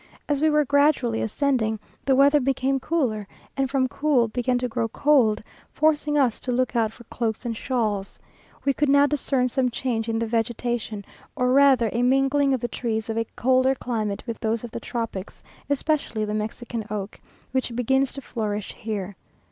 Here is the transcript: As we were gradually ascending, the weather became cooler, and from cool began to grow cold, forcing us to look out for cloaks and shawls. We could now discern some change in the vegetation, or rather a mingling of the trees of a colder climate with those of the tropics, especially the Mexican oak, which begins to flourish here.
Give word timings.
As 0.27 0.41
we 0.41 0.49
were 0.49 0.65
gradually 0.65 1.21
ascending, 1.21 1.79
the 2.05 2.15
weather 2.15 2.39
became 2.39 2.79
cooler, 2.79 3.27
and 3.55 3.69
from 3.69 3.87
cool 3.87 4.27
began 4.27 4.57
to 4.57 4.67
grow 4.67 4.87
cold, 4.87 5.43
forcing 5.71 6.17
us 6.17 6.39
to 6.39 6.51
look 6.51 6.75
out 6.75 6.91
for 6.91 7.03
cloaks 7.03 7.45
and 7.45 7.55
shawls. 7.55 8.17
We 8.65 8.73
could 8.73 8.89
now 8.89 9.05
discern 9.05 9.47
some 9.47 9.69
change 9.69 10.09
in 10.09 10.17
the 10.17 10.25
vegetation, 10.25 11.05
or 11.35 11.51
rather 11.53 11.87
a 11.93 12.01
mingling 12.01 12.51
of 12.51 12.61
the 12.61 12.67
trees 12.67 13.11
of 13.11 13.17
a 13.19 13.27
colder 13.35 13.75
climate 13.75 14.23
with 14.25 14.39
those 14.39 14.63
of 14.63 14.71
the 14.71 14.79
tropics, 14.79 15.43
especially 15.69 16.25
the 16.25 16.33
Mexican 16.33 16.83
oak, 16.89 17.21
which 17.51 17.75
begins 17.75 18.11
to 18.13 18.21
flourish 18.21 18.73
here. 18.73 19.15